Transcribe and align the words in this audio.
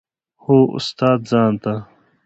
هو 0.43 0.57
استاده 0.77 1.23
ځان 1.29 1.53
ته. 1.63 1.73